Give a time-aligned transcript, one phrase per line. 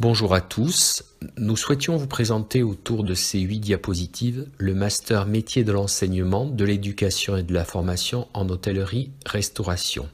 [0.00, 1.04] Bonjour à tous.
[1.36, 6.64] Nous souhaitions vous présenter autour de ces huit diapositives le master métier de l'enseignement, de
[6.64, 10.08] l'éducation et de la formation en hôtellerie-restauration.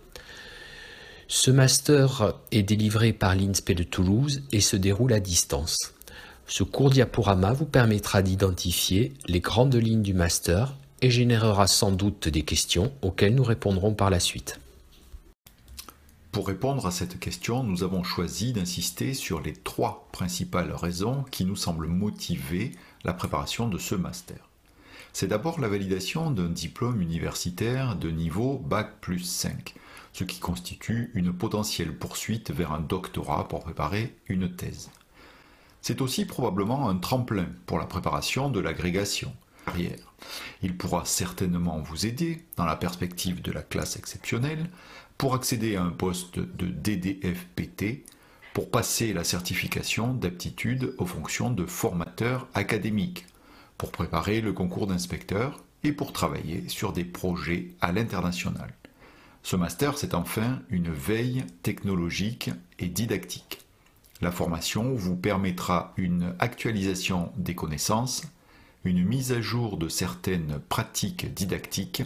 [1.29, 5.95] Ce master est délivré par l'INSPE de Toulouse et se déroule à distance.
[6.47, 12.29] Ce court diaporama vous permettra d'identifier les grandes lignes du master et générera sans doute
[12.29, 14.61] des questions auxquelles nous répondrons par la suite.
[16.33, 21.45] Pour répondre à cette question, nous avons choisi d'insister sur les trois principales raisons qui
[21.45, 22.71] nous semblent motiver
[23.03, 24.49] la préparation de ce master.
[25.13, 29.75] C'est d'abord la validation d'un diplôme universitaire de niveau Bac plus 5,
[30.13, 34.91] ce qui constitue une potentielle poursuite vers un doctorat pour préparer une thèse.
[35.83, 39.33] C'est aussi probablement un tremplin pour la préparation de l'agrégation.
[40.63, 44.69] Il pourra certainement vous aider dans la perspective de la classe exceptionnelle
[45.19, 48.05] pour accéder à un poste de DDFPT
[48.55, 53.27] pour passer la certification d'aptitude aux fonctions de formateur académique,
[53.79, 58.75] pour préparer le concours d'inspecteur et pour travailler sur des projets à l'international.
[59.43, 63.61] Ce master, c'est enfin une veille technologique et didactique.
[64.21, 68.25] La formation vous permettra une actualisation des connaissances,
[68.85, 72.03] une mise à jour de certaines pratiques didactiques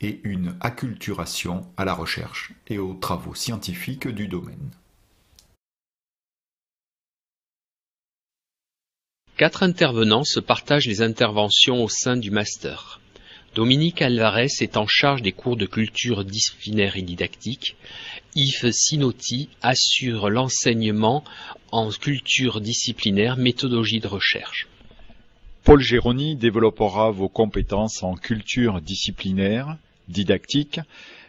[0.00, 4.70] et une acculturation à la recherche et aux travaux scientifiques du domaine.
[9.38, 13.00] Quatre intervenants se partagent les interventions au sein du master.
[13.54, 17.76] Dominique Alvarez est en charge des cours de culture disciplinaire et didactique.
[18.34, 21.22] Yves Sinotti assure l'enseignement
[21.70, 24.68] en culture disciplinaire, méthodologie de recherche.
[25.64, 29.76] Paul Géroni développera vos compétences en culture disciplinaire,
[30.08, 30.80] didactique,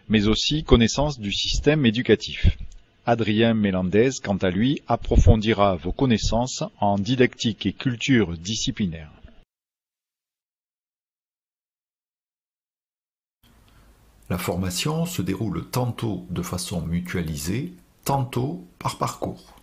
[0.09, 2.57] mais aussi connaissance du système éducatif.
[3.05, 9.11] Adrien Mélandez, quant à lui, approfondira vos connaissances en didactique et culture disciplinaire.
[14.31, 17.71] La formation se déroule tantôt de façon mutualisée,
[18.03, 19.53] tantôt par parcours,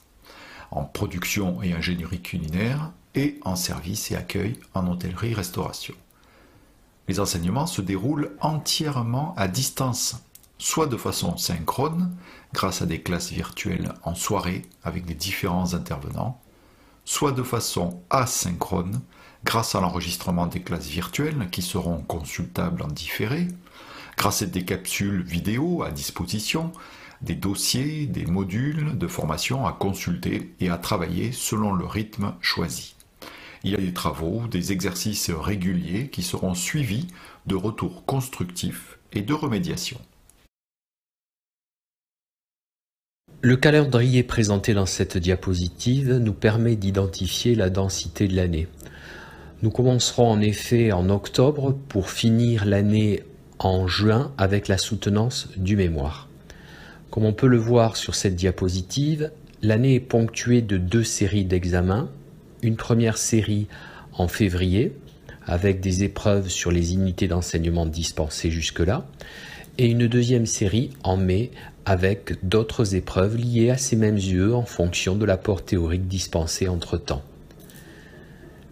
[0.70, 5.94] en production et ingénierie culinaire et en service et accueil en hôtellerie-restauration.
[7.08, 10.16] Les enseignements se déroulent entièrement à distance,
[10.58, 12.14] soit de façon synchrone,
[12.52, 16.40] grâce à des classes virtuelles en soirée avec les différents intervenants,
[17.04, 19.00] soit de façon asynchrone,
[19.44, 23.48] grâce à l'enregistrement des classes virtuelles qui seront consultables en différé,
[24.16, 26.72] grâce à des capsules vidéo à disposition,
[27.22, 32.94] des dossiers, des modules de formation à consulter et à travailler selon le rythme choisi.
[33.62, 37.08] Il y a des travaux, des exercices réguliers qui seront suivis
[37.46, 39.98] de retours constructifs et de remédiation.
[43.42, 48.68] Le calendrier présenté dans cette diapositive nous permet d'identifier la densité de l'année.
[49.62, 53.22] Nous commencerons en effet en octobre pour finir l'année
[53.58, 56.28] en juin avec la soutenance du mémoire.
[57.10, 59.30] Comme on peut le voir sur cette diapositive,
[59.62, 62.10] l'année est ponctuée de deux séries d'examens
[62.62, 63.66] une première série
[64.12, 64.92] en février
[65.46, 69.06] avec des épreuves sur les unités d'enseignement dispensées jusque-là,
[69.78, 71.50] et une deuxième série en mai
[71.86, 77.22] avec d'autres épreuves liées à ces mêmes UE en fonction de l'apport théorique dispensé entre-temps.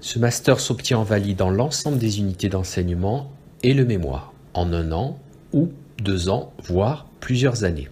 [0.01, 3.33] Ce master s'obtient en validant l'ensemble des unités d'enseignement
[3.63, 5.19] et le mémoire en un an
[5.53, 5.71] ou
[6.03, 7.89] deux ans, voire plusieurs années,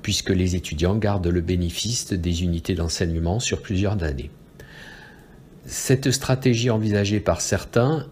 [0.00, 4.30] puisque les étudiants gardent le bénéfice des unités d'enseignement sur plusieurs années.
[5.66, 8.06] Cette stratégie envisagée par certains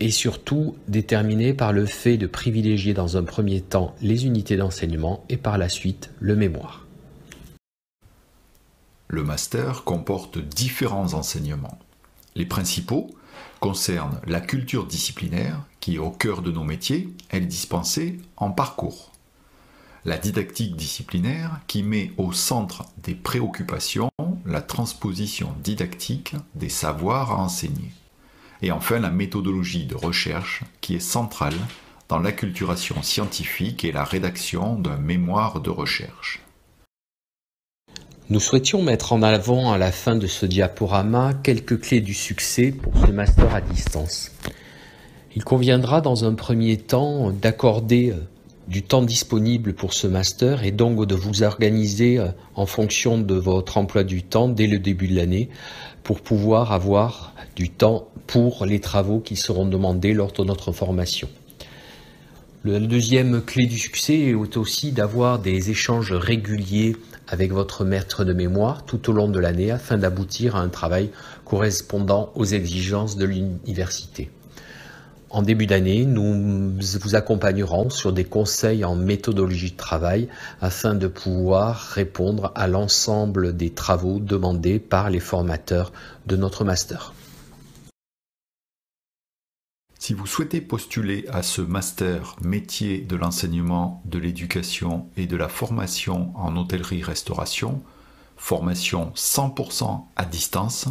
[0.00, 5.22] est surtout déterminée par le fait de privilégier dans un premier temps les unités d'enseignement
[5.28, 6.86] et par la suite le mémoire.
[9.08, 11.78] Le master comporte différents enseignements.
[12.34, 13.10] Les principaux
[13.60, 18.50] concernent la culture disciplinaire, qui est au cœur de nos métiers, elle est dispensée en
[18.50, 19.12] parcours.
[20.06, 24.08] La didactique disciplinaire, qui met au centre des préoccupations
[24.46, 27.92] la transposition didactique des savoirs à enseigner.
[28.62, 31.56] Et enfin, la méthodologie de recherche qui est centrale
[32.08, 36.40] dans l'acculturation scientifique et la rédaction d'un mémoire de recherche.
[38.30, 42.70] Nous souhaitions mettre en avant à la fin de ce diaporama quelques clés du succès
[42.70, 44.30] pour ce master à distance.
[45.34, 48.14] Il conviendra dans un premier temps d'accorder
[48.68, 53.34] du temps disponible pour ce master et donc de vous organiser euh, en fonction de
[53.34, 55.48] votre emploi du temps dès le début de l'année
[56.02, 61.28] pour pouvoir avoir du temps pour les travaux qui seront demandés lors de notre formation.
[62.64, 68.32] La deuxième clé du succès est aussi d'avoir des échanges réguliers avec votre maître de
[68.32, 71.10] mémoire tout au long de l'année afin d'aboutir à un travail
[71.44, 74.30] correspondant aux exigences de l'université.
[75.32, 80.28] En début d'année, nous vous accompagnerons sur des conseils en méthodologie de travail
[80.60, 85.90] afin de pouvoir répondre à l'ensemble des travaux demandés par les formateurs
[86.26, 87.14] de notre master.
[89.98, 95.48] Si vous souhaitez postuler à ce master métier de l'enseignement, de l'éducation et de la
[95.48, 97.80] formation en hôtellerie-restauration,
[98.36, 100.88] formation 100% à distance,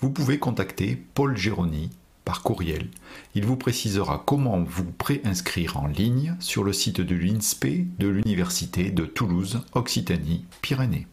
[0.00, 1.90] vous pouvez contacter Paul Géroni
[2.28, 2.88] par courriel.
[3.34, 8.90] Il vous précisera comment vous préinscrire en ligne sur le site de l'INSPE de l'Université
[8.90, 11.06] de Toulouse, Occitanie, Pyrénées.